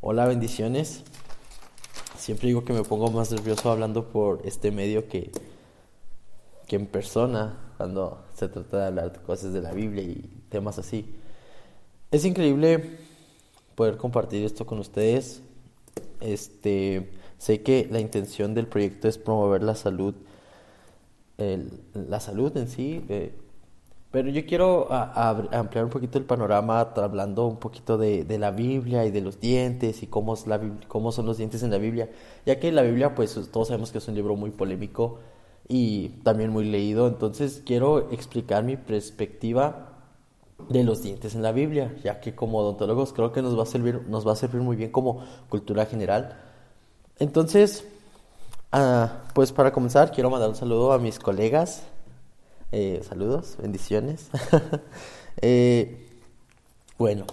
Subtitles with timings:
[0.00, 1.02] Hola, bendiciones.
[2.16, 5.32] Siempre digo que me pongo más nervioso hablando por este medio que,
[6.68, 10.78] que en persona cuando se trata de hablar de cosas de la Biblia y temas
[10.78, 11.16] así.
[12.12, 12.96] Es increíble
[13.74, 15.42] poder compartir esto con ustedes.
[16.20, 20.14] Este, sé que la intención del proyecto es promover la salud,
[21.36, 23.34] la salud en sí, eh,
[24.10, 29.10] pero yo quiero ampliar un poquito el panorama hablando un poquito de, la Biblia y
[29.10, 32.08] de los dientes y cómo, es la, cómo son los dientes en la Biblia,
[32.46, 35.18] ya que la Biblia pues todos sabemos que es un libro muy polémico
[35.68, 39.88] y también muy leído, entonces quiero explicar mi perspectiva
[40.70, 43.66] de los dientes en la Biblia, ya que como odontólogos creo que nos va a
[43.66, 46.36] servir, nos va a servir muy bien como cultura general.
[47.18, 47.86] Entonces,
[48.72, 51.84] ah, pues para comenzar quiero mandar un saludo a mis colegas.
[52.70, 54.30] Eh, saludos, bendiciones.
[55.40, 56.08] Eh,
[56.98, 57.24] bueno,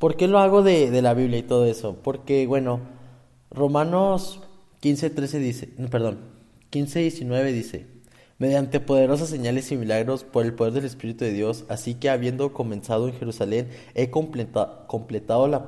[0.00, 1.94] ¿por qué lo hago de, la Biblia y todo eso?
[2.02, 2.80] Porque, bueno,
[3.52, 4.40] Romanos
[4.80, 6.18] 15, 13 dice, perdón,
[6.70, 7.86] 15, 19 dice,
[8.38, 12.52] mediante poderosas señales y milagros por el poder del Espíritu de Dios, así que habiendo
[12.52, 15.64] comenzado en Jerusalén, he completado la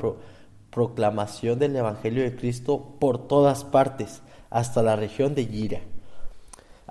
[0.73, 5.83] proclamación del Evangelio de Cristo por todas partes, hasta la región de Gira.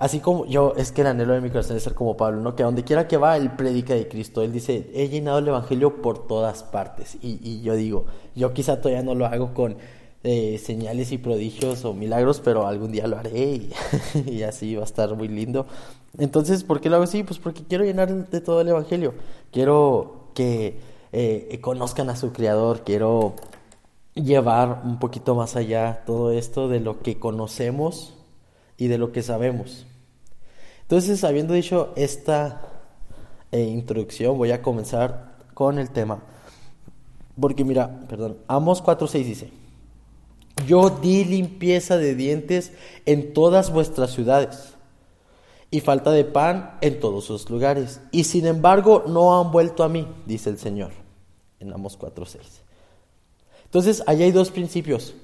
[0.00, 2.56] Así como yo, es que el anhelo de mi corazón es ser como Pablo, ¿no?
[2.56, 4.42] Que donde quiera que va, él predica de Cristo.
[4.42, 7.18] Él dice, he llenado el Evangelio por todas partes.
[7.22, 9.76] Y, y yo digo, yo quizá todavía no lo hago con
[10.22, 13.70] eh, señales y prodigios o milagros, pero algún día lo haré
[14.26, 15.66] y, así va a estar muy lindo.
[16.18, 17.22] Entonces, ¿por qué lo hago así?
[17.22, 19.14] Pues porque quiero llenar de todo el Evangelio.
[19.50, 20.78] Quiero que
[21.12, 23.34] eh, conozcan a su Creador, quiero
[24.14, 28.14] llevar un poquito más allá todo esto de lo que conocemos
[28.76, 29.86] y de lo que sabemos.
[30.90, 32.62] Entonces, habiendo dicho esta
[33.52, 36.20] eh, introducción, voy a comenzar con el tema.
[37.40, 39.50] Porque mira, perdón, Amos 4.6 dice,
[40.66, 42.72] yo di limpieza de dientes
[43.06, 44.74] en todas vuestras ciudades
[45.70, 48.00] y falta de pan en todos sus lugares.
[48.10, 50.90] Y sin embargo no han vuelto a mí, dice el Señor.
[51.60, 52.40] En Amos 4.6.
[53.64, 55.14] Entonces, allá hay dos principios.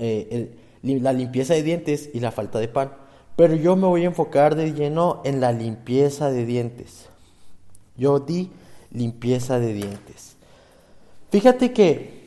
[0.00, 3.01] Eh, la limpieza de dientes y la falta de pan.
[3.36, 7.08] Pero yo me voy a enfocar de lleno en la limpieza de dientes.
[7.96, 8.50] Yo di
[8.90, 10.36] limpieza de dientes.
[11.30, 12.22] Fíjate que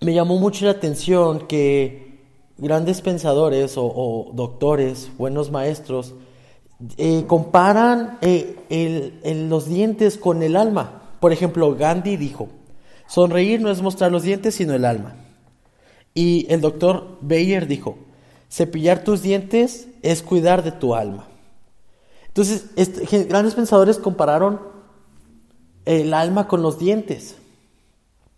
[0.00, 2.04] me llamó mucho la atención que
[2.58, 6.14] grandes pensadores o, doctores, buenos maestros,
[6.96, 11.02] eh, comparan eh, los dientes con el alma.
[11.20, 12.48] Por ejemplo, Gandhi dijo,
[13.08, 15.16] sonreír no es mostrar los dientes, sino el alma.
[16.14, 17.98] Y el doctor Bayer dijo,
[18.54, 21.26] cepillar tus dientes es cuidar de tu alma.
[22.28, 24.60] Entonces, este, grandes pensadores compararon
[25.84, 27.34] el alma con los dientes.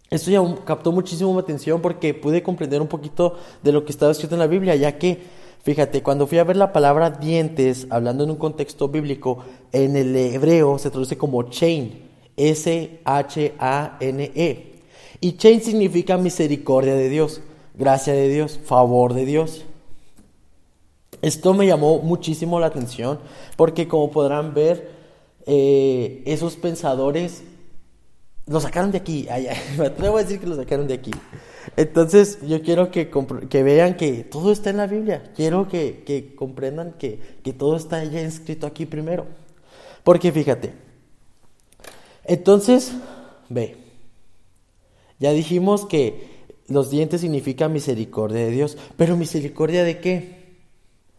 [0.08, 4.12] Esto ya captó muchísimo mi atención porque pude comprender un poquito de lo que estaba
[4.12, 5.22] escrito en la Biblia, ya que,
[5.62, 10.16] fíjate, cuando fui a ver la palabra dientes, hablando en un contexto bíblico, en el
[10.16, 13.02] hebreo se traduce como chain, S-H-A-N-E.
[15.20, 17.42] Y chain significa misericordia de Dios,
[17.74, 19.65] gracia de Dios, favor de Dios.
[21.22, 23.18] Esto me llamó muchísimo la atención
[23.56, 24.90] porque como podrán ver,
[25.46, 27.42] eh, esos pensadores
[28.46, 29.28] lo sacaron de aquí.
[29.78, 31.10] me atrevo a decir que lo sacaron de aquí.
[31.76, 33.10] Entonces, yo quiero que,
[33.48, 35.32] que vean que todo está en la Biblia.
[35.34, 39.26] Quiero que, que comprendan que, que, todo está ya escrito aquí primero.
[40.04, 40.72] Porque fíjate.
[42.24, 42.92] Entonces,
[43.48, 43.76] ve.
[45.18, 46.36] Ya dijimos que
[46.68, 48.78] los dientes significan misericordia de Dios.
[48.96, 50.35] Pero misericordia de qué?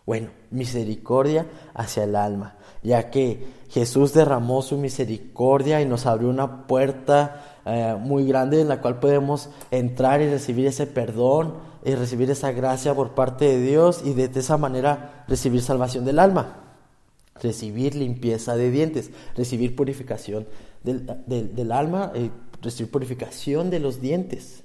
[0.07, 1.45] Bueno, misericordia
[1.75, 2.57] hacia el alma
[2.87, 8.69] ya que Jesús derramó su misericordia y nos abrió una puerta eh, muy grande en
[8.69, 13.61] la cual podemos entrar y recibir ese perdón y recibir esa gracia por parte de
[13.61, 16.77] Dios y de, esa manera recibir salvación del alma,
[17.41, 20.47] recibir limpieza de dientes, recibir purificación
[20.83, 22.31] del, alma, y
[22.61, 24.63] recibir purificación de los dientes.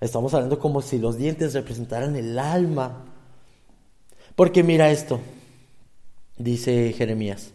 [0.00, 3.04] Estamos hablando como si los dientes representaran el alma.
[4.34, 5.20] Porque mira esto,
[6.38, 7.52] dice Jeremías.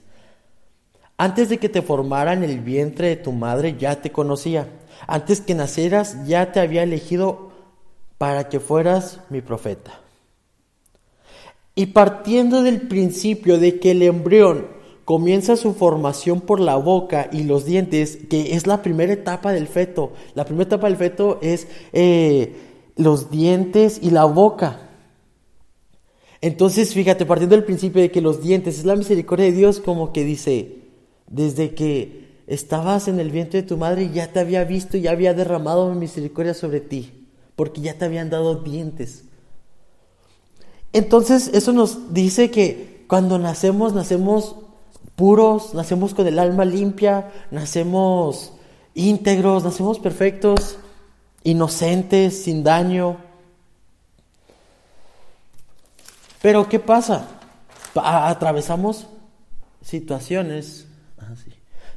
[1.18, 4.68] Antes de que te formara en el vientre de tu madre ya te conocía.
[5.08, 7.52] Antes que nacieras ya te había elegido
[8.20, 10.00] para que fueras mi profeta.
[11.74, 14.68] Y partiendo del principio de que el embrión
[15.06, 19.68] comienza su formación por la boca y los dientes, que es la primera etapa del
[19.68, 20.12] feto.
[20.36, 22.56] La primera etapa del feto es eh,
[22.96, 24.87] los dientes y la boca.
[26.42, 30.14] Entonces, fíjate, partiendo del principio de que los dientes es la misericordia de Dios, como
[30.14, 30.78] que dice,
[31.28, 35.34] desde que estabas en el vientre de tu madre ya te había visto ya había
[35.34, 39.24] derramado mi misericordia sobre ti, porque ya te habían dado dientes.
[40.94, 44.56] Entonces, eso nos dice que cuando nacemos, nacemos
[45.16, 48.54] puros, nacemos con el alma limpia, nacemos
[48.94, 50.78] íntegros, nacemos perfectos,
[51.44, 53.18] inocentes, sin daño.
[56.42, 57.28] Pero ¿qué pasa?
[57.96, 59.08] Atravesamos
[59.82, 60.87] situaciones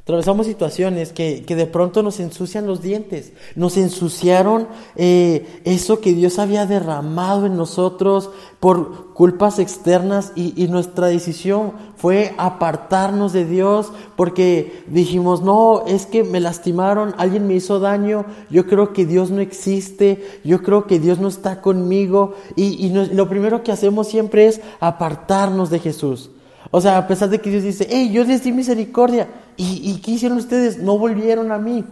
[0.03, 6.13] Atravesamos situaciones que, que, de pronto nos ensucian los dientes, nos ensuciaron eh, eso que
[6.13, 13.45] Dios había derramado en nosotros por culpas externas y, y, nuestra decisión fue apartarnos de
[13.45, 19.05] Dios porque dijimos, no, es que me lastimaron, alguien me hizo daño, yo creo que
[19.05, 23.71] Dios no existe, yo creo que Dios no está conmigo y, y lo primero que
[23.71, 26.31] hacemos siempre es apartarnos de Jesús.
[26.73, 29.27] O sea, a pesar de que Dios dice, hey, yo les di misericordia.
[29.57, 30.77] ¿Y, qué hicieron ustedes?
[30.79, 31.85] No volvieron a mí.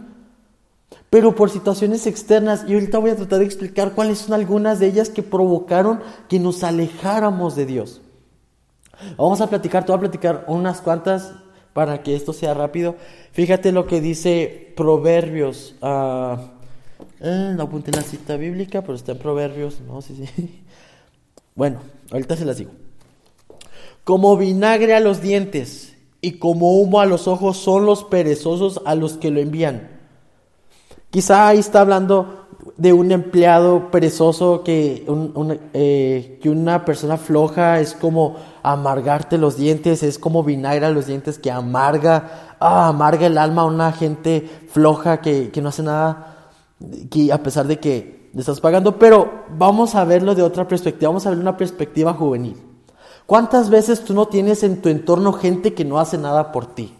[1.08, 4.86] Pero por situaciones externas, y ahorita voy a tratar de explicar cuáles son algunas de
[4.86, 8.00] ellas que provocaron que nos alejáramos de Dios.
[9.16, 11.32] Vamos a platicar, te voy a platicar unas cuantas
[11.72, 12.96] para que esto sea rápido.
[13.32, 15.74] Fíjate lo que dice Proverbios.
[15.80, 16.36] Uh,
[17.20, 19.80] no apunté la cita bíblica, pero está en Proverbios.
[19.80, 20.62] No, sí, sí.
[21.56, 21.80] Bueno,
[22.10, 22.70] ahorita se las digo.
[24.04, 25.89] Como vinagre a los dientes
[26.20, 29.88] y como humo a los ojos son los perezosos a los que lo envían.
[31.10, 32.46] Quizá ahí está hablando
[32.76, 35.04] de un empleado perezoso que,
[35.74, 41.38] eh, una persona floja es como amargarte los dientes, es como vinagre a los dientes
[41.38, 46.50] que amarga, ah, amarga el alma a una gente floja que, que no hace nada,
[47.10, 51.08] que a pesar de que le estás pagando, pero vamos a verlo de otra perspectiva,
[51.08, 52.69] vamos a ver una perspectiva juvenil.
[53.30, 56.92] ¿Cuántas veces tú no tienes en tu entorno gente que no hace nada por ti?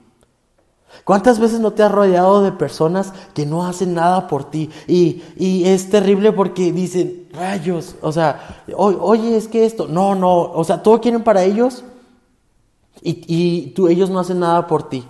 [1.03, 4.71] ¿Cuántas veces no te has rodeado de personas que no hacen nada por ti?
[4.87, 10.43] Y, y es terrible porque dicen, rayos, o sea, oye, es que esto, no, no,
[10.43, 11.83] o sea, todo quieren para ellos
[13.03, 15.05] y, y tú, ellos no hacen nada por ti.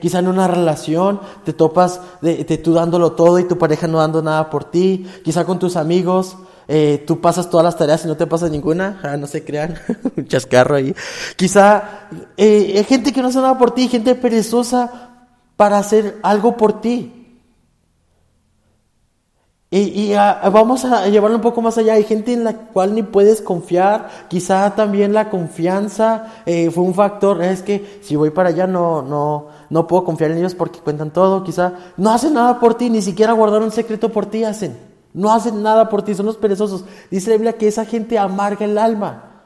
[0.00, 3.98] quizá en una relación te topas de, de tú dándolo todo y tu pareja no
[3.98, 5.06] dando nada por ti.
[5.24, 6.36] Quizá con tus amigos
[6.68, 9.74] eh, tú pasas todas las tareas y no te pasa ninguna, ah, no se crean,
[10.16, 10.94] un chascarro ahí.
[11.36, 15.26] Quizá eh, hay gente que no hace nada por ti, gente perezosa
[15.56, 17.12] para hacer algo por ti.
[19.68, 21.94] Y, ah, vamos a llevarlo un poco más allá.
[21.94, 24.08] Hay gente en la cual ni puedes confiar.
[24.28, 27.42] Quizá también la confianza eh, fue un factor.
[27.42, 31.10] Es que si voy para allá no, no, no puedo confiar en ellos porque cuentan
[31.10, 31.42] todo.
[31.42, 34.95] Quizá no hacen nada por ti, ni siquiera guardar un secreto por ti hacen.
[35.16, 36.84] No hacen nada por ti, son los perezosos.
[37.10, 39.44] Dice la Biblia que esa gente amarga el alma,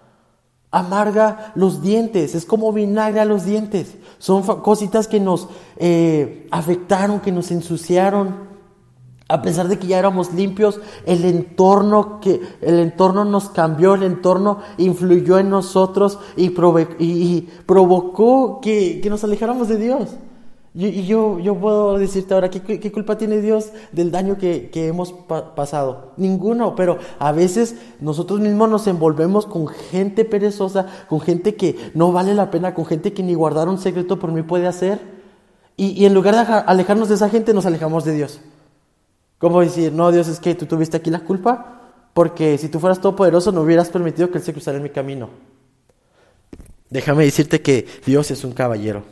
[0.72, 3.94] amarga los dientes, es como vinagre a los dientes.
[4.18, 5.46] Son cositas que nos
[5.76, 8.50] eh, afectaron, que nos ensuciaron.
[9.28, 14.02] A pesar de que ya éramos limpios, el entorno, que, el entorno nos cambió, el
[14.02, 16.90] entorno influyó en nosotros y, provocó
[18.60, 20.16] que nos alejáramos de Dios.
[20.72, 25.12] Y, yo, yo puedo decirte ahora, ¿qué, culpa tiene Dios del daño que, hemos
[25.56, 26.12] pasado?
[26.16, 32.12] Ninguno, pero a veces nosotros mismos nos envolvemos con gente perezosa, con gente que no
[32.12, 35.00] vale la pena, con gente que ni guardar un secreto por mí puede hacer.
[35.76, 38.40] Y, en lugar de alejarnos de esa gente, nos alejamos de Dios.
[39.38, 41.80] ¿Cómo decir, no, Dios, es que tú tuviste aquí la culpa?
[42.12, 45.30] Porque si tú fueras todopoderoso no hubieras permitido que Él se cruzara en mi camino.
[46.90, 49.02] Déjame decirte que Dios es un caballero.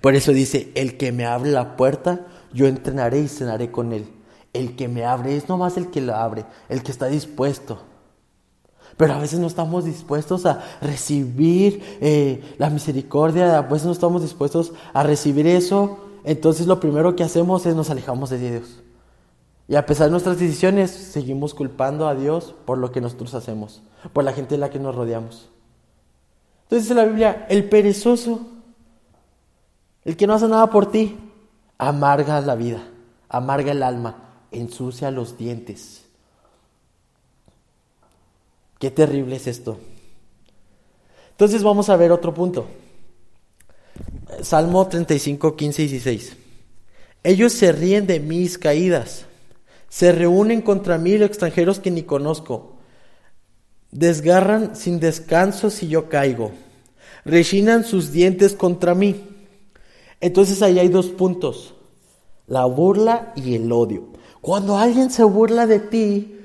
[0.00, 4.08] Por eso dice, el que me abre la puerta, yo entrenaré y cenaré con él.
[4.52, 7.82] El que me abre es nomás el que la abre, el que está dispuesto.
[8.96, 14.22] Pero a veces no estamos dispuestos a recibir eh, la misericordia, a veces no estamos
[14.22, 15.98] dispuestos a recibir eso.
[16.24, 18.82] Entonces lo primero que hacemos es nos alejamos de Dios.
[19.68, 23.82] Y a pesar de nuestras decisiones, seguimos culpando a Dios por lo que nosotros hacemos,
[24.12, 25.48] por la gente en la que nos rodeamos.
[26.64, 28.40] Entonces dice la Biblia, el perezoso
[30.04, 31.16] el que no hace nada por ti,
[31.78, 32.82] amarga la vida,
[33.28, 36.04] amarga el alma, ensucia los dientes.
[38.78, 39.78] Qué terrible es esto.
[41.30, 42.66] Entonces vamos a ver otro punto.
[44.42, 46.36] Salmo 35, 15 y 16.
[47.24, 49.26] Ellos se ríen de mis caídas,
[49.88, 52.76] Se reúnen contra mí los extranjeros que ni conozco.
[53.90, 56.50] Desgarran sin descanso si yo caigo.
[57.26, 59.31] Rechinan sus dientes contra mí.
[60.22, 61.74] Entonces ahí hay dos puntos.
[62.46, 64.04] La burla y el odio.
[64.40, 66.40] Cuando alguien se burla de ti,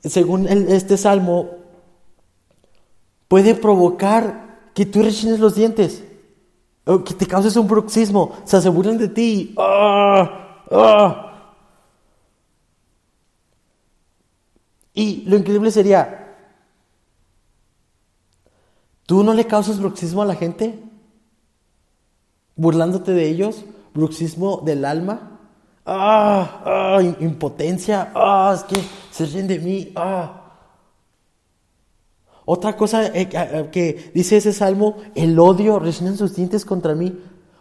[0.00, 1.50] según este salmo,
[3.28, 6.02] puede provocar que tú rechines los dientes.
[6.84, 8.32] O que te causes un bruxismo.
[8.44, 9.54] Se burlan de ti.
[9.56, 10.64] ¡Ah!
[10.68, 11.54] ¡Ah!
[14.94, 16.36] Y lo increíble sería,
[19.06, 20.91] ¿tú no le causas bruxismo a la gente?
[22.56, 25.38] Burlándote de ellos, bruxismo del alma.
[25.84, 26.62] ¡Ah!
[26.64, 27.02] ¡Ah!
[27.20, 28.12] Impotencia.
[28.14, 28.52] ¡Ah!
[28.54, 28.80] Es que
[29.10, 29.92] se ríen de mí.
[29.96, 30.38] ¡Ah!
[32.44, 37.18] Otra cosa eh, eh, que dice ese salmo, el odio, rechinan sus dientes contra mí.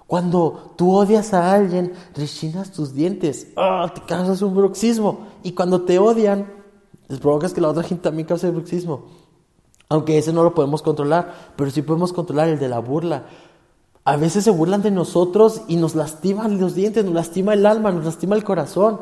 [0.08, 3.48] Cuando tú odias a alguien, rechinas tus dientes.
[3.56, 3.92] ¡Ah!
[3.94, 5.28] Te causas un bruxismo.
[5.44, 6.52] Y cuando te odian,
[7.08, 9.06] les provocas que la otra gente también cause bruxismo.
[9.90, 13.26] Aunque ese no lo podemos controlar, pero sí podemos controlar el de la burla.
[14.04, 17.92] A veces se burlan de nosotros y nos lastiman los dientes, nos lastima el alma,
[17.92, 19.00] nos lastima el corazón.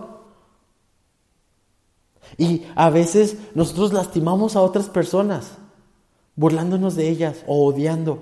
[2.38, 5.52] Y a veces nosotros lastimamos a otras personas,
[6.36, 8.20] burlándonos de ellas o odiando.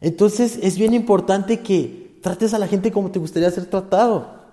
[0.00, 4.44] Entonces es bien importante que trates a la gente como te gustaría ser tratado.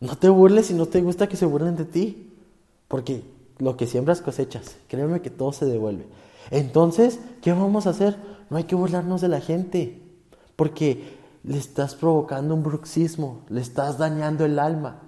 [0.00, 2.32] No te burles si no te gusta que se burlen de ti.
[2.88, 3.22] Porque
[3.58, 4.76] lo que siembras cosechas.
[4.88, 6.04] Créeme que todo se devuelve.
[6.50, 8.16] Entonces, ¿qué vamos a hacer?
[8.50, 10.02] No hay que burlarnos de la gente.
[10.56, 13.44] Porque le estás provocando un bruxismo.
[13.48, 15.00] Le estás dañando el alma.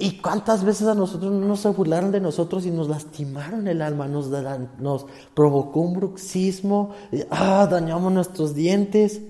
[0.00, 4.06] ¿Y cuántas veces a nosotros no nos burlaron de nosotros y nos lastimaron el alma?
[4.06, 4.28] Nos,
[4.78, 6.94] nos provocó un bruxismo.
[7.30, 9.20] Ah, dañamos nuestros dientes.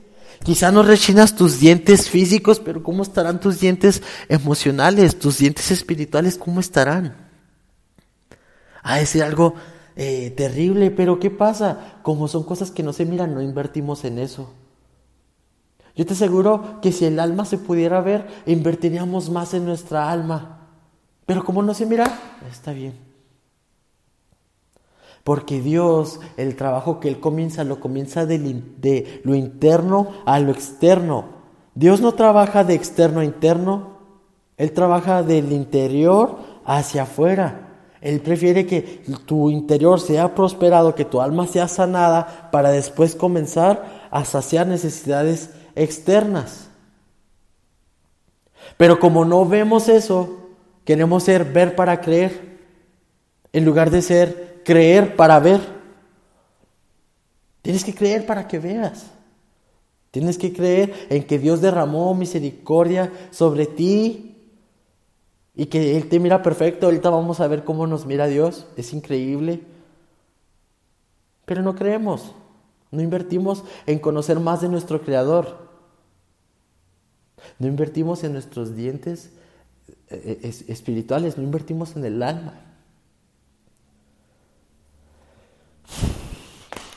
[0.44, 6.36] Quizá no rechinas tus dientes físicos, pero ¿cómo estarán tus dientes emocionales, tus dientes espirituales?
[6.36, 7.16] ¿Cómo estarán?
[8.82, 9.54] A decir algo
[10.00, 11.98] eh, terrible, pero ¿qué pasa?
[12.02, 14.48] Como son cosas que no se miran, no invertimos en eso.
[15.96, 20.68] Yo te aseguro que si el alma se pudiera ver, invertiríamos más en nuestra alma.
[21.26, 22.16] Pero como no se mira,
[22.48, 22.94] está bien.
[25.24, 31.24] Porque Dios, el trabajo que Él comienza, lo comienza de, lo interno a lo externo.
[31.74, 33.98] Dios no trabaja de externo a interno,
[34.58, 37.67] Él trabaja del interior hacia afuera.
[38.00, 44.08] Él prefiere que tu interior sea prosperado, que tu alma sea sanada, para después comenzar
[44.10, 46.68] a saciar necesidades externas.
[48.76, 50.50] Pero como no vemos eso,
[50.84, 52.58] queremos ser ver para creer,
[53.52, 55.60] en lugar de ser creer para ver.
[57.62, 59.06] Tienes que creer para que veas.
[60.10, 64.27] Tienes que creer en que Dios derramó misericordia sobre ti
[65.58, 66.86] y que Él te mira perfecto.
[66.86, 68.68] Ahorita vamos a ver cómo nos mira Dios.
[68.76, 69.60] Es increíble.
[71.44, 72.32] Pero no creemos.
[72.92, 75.68] No invertimos en conocer más de nuestro Creador.
[77.58, 79.32] No invertimos en nuestros dientes
[80.10, 81.36] eh, eh, espirituales.
[81.36, 82.54] No invertimos en el alma.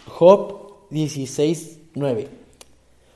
[0.06, 2.27] Job 16.9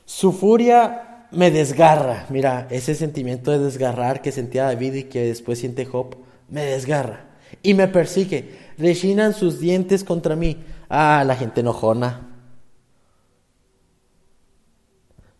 [0.06, 2.26] Su furia me desgarra.
[2.30, 6.16] Mira, ese sentimiento de desgarrar que sentía David y que después siente Job,
[6.48, 7.26] me desgarra.
[7.62, 8.58] Y me persigue.
[8.78, 10.62] Rechinan sus dientes contra mí.
[10.88, 12.28] Ah, la gente enojona.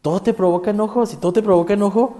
[0.02, 1.06] Todo te provoca enojo.
[1.06, 2.16] Si todo te provoca enojo,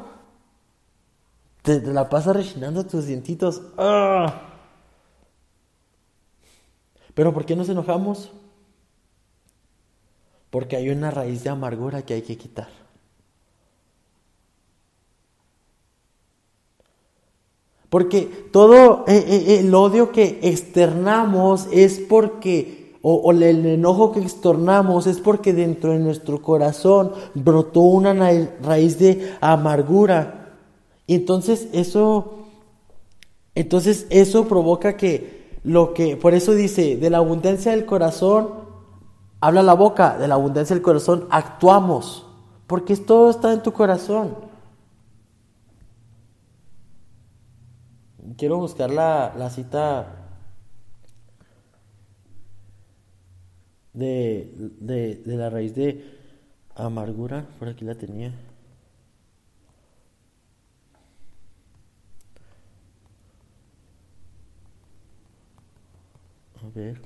[1.63, 3.63] te, la pasas rechinando tus dientitos.
[3.79, 4.43] Ah.
[7.15, 8.33] Pero ¿por qué nos enojamos?
[10.51, 12.86] Porque hay una raíz de amargura que hay que quitar.
[17.97, 25.07] Porque todo eh, eh, el odio que externamos es porque, o, el enojo que externamos
[25.07, 28.13] es porque dentro de nuestro corazón brotó una
[28.63, 30.59] raíz de amargura.
[31.07, 32.35] Y entonces eso,
[33.55, 38.67] entonces eso provoca que lo que, por eso dice, de la abundancia del corazón
[39.41, 42.27] Habla la boca, de la abundancia del corazón actuamos,
[42.67, 44.46] porque todo está en tu corazón.
[48.37, 50.27] Quiero buscar la, la cita
[53.97, 56.05] de, de, la raíz de
[56.75, 58.33] amargura, por aquí la tenía.
[66.63, 67.01] A ver.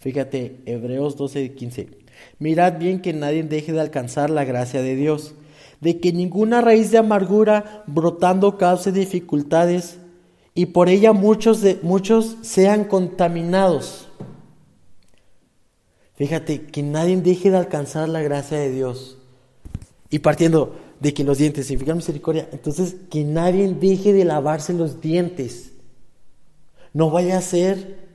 [0.00, 1.88] Fíjate, Hebreos 12, 15.
[2.38, 5.34] Mirad bien que nadie deje de alcanzar la gracia de Dios,
[5.80, 9.98] de que ninguna raíz de amargura brotando cause dificultades
[10.54, 14.08] y por ella muchos, muchos sean contaminados.
[16.14, 19.18] Fíjate, que nadie deje de alcanzar la gracia de Dios.
[20.10, 25.00] Y partiendo de que los dientes significan misericordia, entonces que nadie deje de lavarse los
[25.00, 25.72] dientes.
[26.92, 28.09] No vaya a ser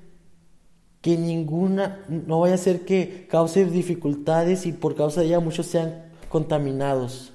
[1.05, 5.67] que ninguna, no vaya a ser que cause dificultades y por causa de ella muchos
[5.67, 7.31] sean contaminados.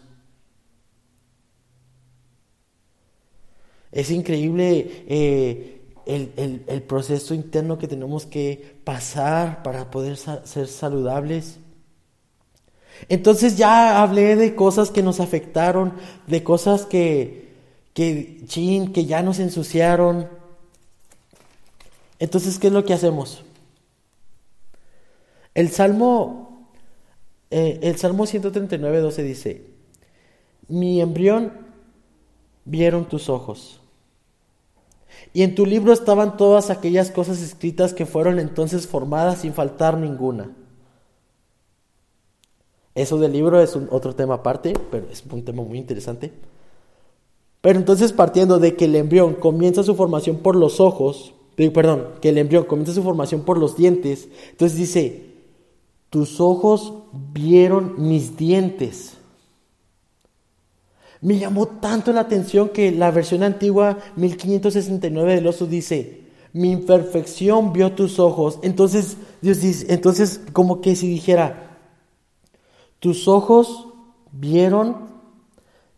[3.93, 11.61] Es increíble eh, el, el, proceso interno que tenemos que pasar para poder ser saludables.
[13.09, 15.93] Entonces ya hablé de cosas que nos afectaron,
[16.27, 17.53] de cosas que,
[17.95, 20.29] que, chin, que ya nos ensuciaron.
[22.19, 23.45] Entonces, ¿qué es lo que hacemos?
[25.61, 26.71] El Salmo,
[27.50, 29.67] eh, el Salmo 139, 12 dice,
[30.69, 31.52] mi embrión
[32.64, 33.79] vieron tus ojos.
[35.35, 39.99] Y en tu libro estaban todas aquellas cosas escritas que fueron entonces formadas sin faltar
[39.99, 40.50] ninguna.
[42.95, 46.33] Eso del libro es otro tema aparte, pero es un tema muy interesante.
[47.61, 52.31] Pero entonces partiendo de que el embrión comienza su formación por los ojos, perdón, que
[52.31, 55.30] el embrión comienza su formación por los dientes, entonces dice,
[56.11, 56.93] tus ojos
[57.33, 59.17] vieron mis dientes.
[61.21, 67.73] Me llamó tanto la atención que la versión antigua 1569 del oso dice, mi imperfección
[67.73, 68.59] vio tus ojos.
[68.62, 71.79] Entonces, Dios dice, entonces como que si dijera,
[72.99, 73.88] tus ojos
[74.33, 75.09] vieron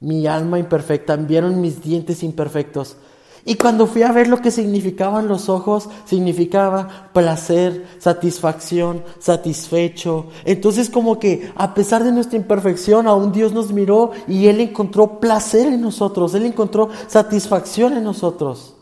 [0.00, 2.97] mi alma imperfecta, vieron mis dientes imperfectos.
[3.44, 10.26] Y cuando fui a ver lo que significaban los ojos, significaba placer, satisfacción, satisfecho.
[10.44, 15.18] Entonces como que a pesar de nuestra imperfección, aún Dios nos miró y Él encontró
[15.18, 18.76] placer en nosotros, Él encontró satisfacción en nosotros.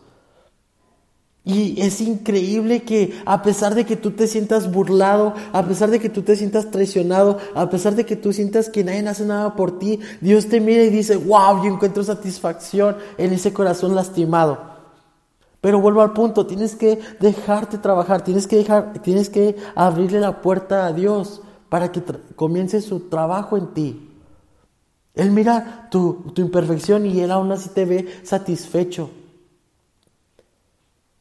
[1.42, 5.98] Y es increíble que a pesar de que tú te sientas burlado, a pesar de
[5.98, 9.56] que tú te sientas traicionado, a pesar de que tú sientas que nadie hace nada
[9.56, 14.70] por ti, Dios te mira y dice, wow, yo encuentro satisfacción en ese corazón lastimado.
[15.62, 20.42] Pero vuelvo al punto, tienes que dejarte trabajar, tienes que dejar, tienes que abrirle la
[20.42, 22.02] puerta a Dios para que
[22.36, 24.10] comience su trabajo en ti.
[25.14, 29.10] Él mira tu, tu imperfección y Él aún así te ve satisfecho.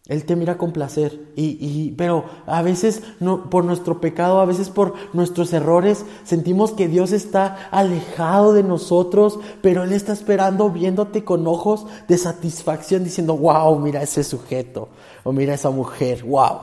[0.09, 1.21] Él te mira con placer.
[1.35, 6.87] Y, pero a veces no, por nuestro pecado, a veces por nuestros errores, sentimos que
[6.87, 13.37] Dios está alejado de nosotros, pero Él está esperando viéndote con ojos de satisfacción, diciendo,
[13.37, 14.89] wow, mira ese sujeto,
[15.23, 16.57] o mira esa mujer, wow.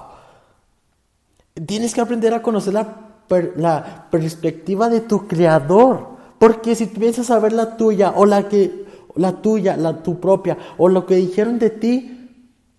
[1.66, 3.12] Tienes que aprender a conocer la,
[3.56, 8.87] la perspectiva de tu creador, porque si piensas a ver la tuya, o la que,
[9.14, 12.15] la tuya, la tu propia, o lo que dijeron de ti,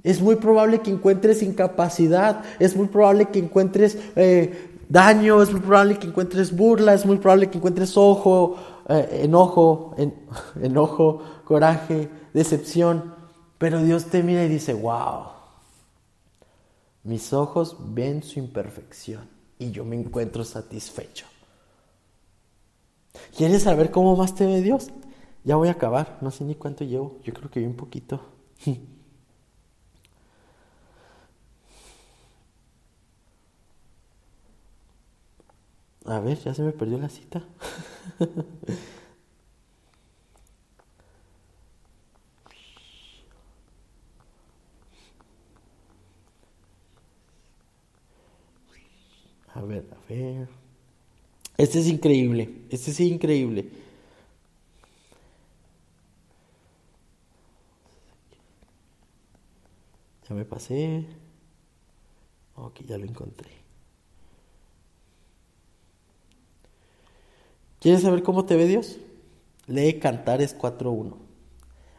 [0.03, 5.61] es muy probable que encuentres incapacidad, es muy probable que encuentres eh, daño, es muy
[5.61, 8.55] probable que encuentres burla, es muy probable que encuentres ojo,
[8.87, 9.95] eh, enojo,
[10.61, 13.15] enojo, coraje, decepción.
[13.57, 15.23] Pero Dios te mira y dice, wow,
[17.03, 21.25] mis ojos ven su imperfección y yo me encuentro satisfecho.
[23.35, 24.89] ¿Quieres saber cómo más te ve Dios?
[25.43, 28.21] Ya voy a acabar, no sé ni cuánto llevo, yo creo que vi un poquito.
[36.07, 37.43] A ver, ya se me perdió la cita.
[49.53, 50.47] a ver, a ver.
[51.57, 52.61] Este es increíble.
[52.69, 53.69] Este es increíble.
[60.29, 61.05] Ya me pasé.
[62.55, 63.66] Ok, ya lo encontré.
[67.87, 68.97] ¿Quieres saber cómo te ve Dios?
[69.65, 71.13] Lee Cantares 4.1.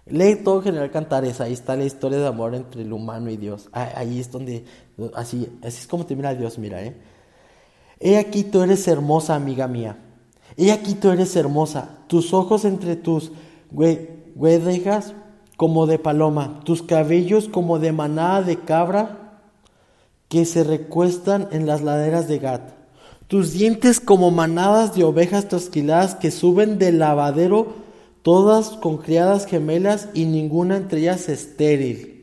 [0.05, 3.70] Lee todo General Cantares, ahí está la historia de amor entre el humano y Dios.
[3.72, 4.66] Ah, ahí es donde,
[5.14, 6.94] así, así es como te mira Dios, mira, ¿eh?
[8.01, 9.96] He aquí tú eres hermosa, amiga mía.
[10.59, 13.33] He aquí tú eres hermosa, tus ojos entre tus
[13.72, 15.14] huedejas
[15.57, 19.40] como de paloma, tus cabellos como de manada de cabra
[20.29, 22.77] que se recuestan en las laderas de Gat
[23.28, 27.74] tus dientes como manadas de ovejas trasquiladas que suben del lavadero,
[28.22, 32.14] todas con criadas gemelas y ninguna entre ellas estéril.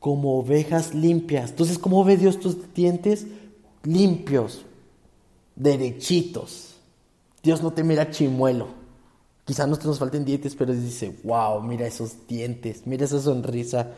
[0.00, 1.50] como ovejas limpias.
[1.50, 3.26] Entonces, ¿cómo ve Dios tus dientes?
[3.84, 4.62] Limpios,
[5.54, 6.76] derechitos.
[7.42, 8.68] Dios no te mira chimuelo.
[9.44, 13.88] Quizás no te nos falten dientes, pero dice, wow, mira esos dientes, mira esa sonrisa.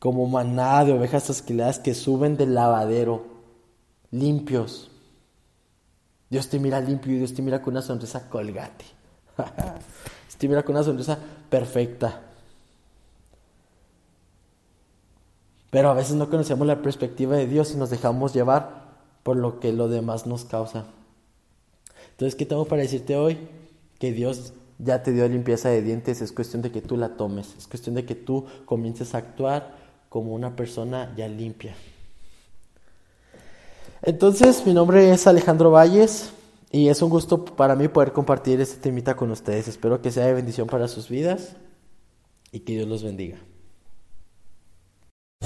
[0.00, 3.37] Como manada de ovejas asquiladas que suben del lavadero,
[4.10, 4.90] limpios.
[6.30, 8.84] Dios te mira limpio y Dios te mira con una sonrisa colgate.
[9.36, 11.18] Dios te mira con una sonrisa
[11.48, 12.22] perfecta.
[15.70, 18.88] Pero a veces no conocemos la perspectiva de Dios y nos dejamos llevar
[19.22, 20.86] por lo que lo demás nos causa.
[22.10, 23.38] Entonces, ¿qué tengo para decirte hoy?
[23.98, 27.54] Que Dios ya te dio limpieza de dientes, es cuestión de que tú la tomes,
[27.56, 29.76] es cuestión de que tú comiences a actuar
[30.08, 31.74] como una persona ya limpia.
[34.02, 36.30] Entonces, mi nombre es Alejandro Valles
[36.70, 39.68] y es un gusto para mí poder compartir este temita con ustedes.
[39.68, 41.56] Espero que sea de bendición para sus vidas
[42.52, 43.38] y que Dios los bendiga.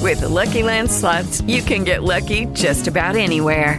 [0.01, 0.91] With the Lucky Land
[1.47, 3.79] you can get lucky just about anywhere.